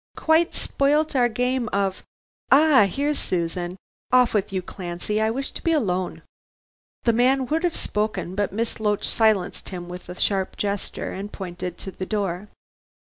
Quite 0.17 0.55
spoilt 0.55 1.15
our 1.15 1.29
game 1.29 1.69
of 1.71 2.01
ah, 2.51 2.87
here's 2.89 3.19
Susan. 3.19 3.77
Off 4.11 4.33
with 4.33 4.51
you, 4.51 4.63
Clancy. 4.63 5.21
I 5.21 5.29
wish 5.29 5.51
to 5.51 5.61
be 5.61 5.73
alone." 5.73 6.23
The 7.03 7.13
man 7.13 7.45
would 7.45 7.63
have 7.63 7.77
spoken, 7.77 8.33
but 8.33 8.51
Miss 8.51 8.79
Loach 8.79 9.07
silenced 9.07 9.69
him 9.69 9.87
with 9.89 10.09
a 10.09 10.19
sharp 10.19 10.57
gesture 10.57 11.11
and 11.11 11.31
pointed 11.31 11.77
to 11.77 11.91
the 11.91 12.07
door. 12.07 12.47